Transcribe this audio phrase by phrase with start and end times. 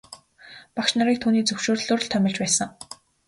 [0.77, 2.69] Багш нарыг түүний зөвшөөрлөөр л томилж байсан.